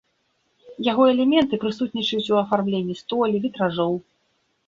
[0.91, 3.93] Яго элементы прысутнічаюць у афармленні столі, вітражоў.